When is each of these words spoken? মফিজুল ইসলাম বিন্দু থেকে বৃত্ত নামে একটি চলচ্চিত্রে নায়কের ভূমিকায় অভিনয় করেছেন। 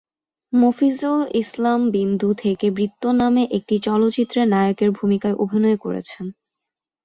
মফিজুল 0.53 1.21
ইসলাম 1.41 1.79
বিন্দু 1.91 2.29
থেকে 2.43 2.67
বৃত্ত 2.71 3.03
নামে 3.19 3.43
একটি 3.57 3.75
চলচ্চিত্রে 3.87 4.41
নায়কের 4.53 4.89
ভূমিকায় 4.91 5.39
অভিনয় 5.43 5.77
করেছেন। 5.77 6.25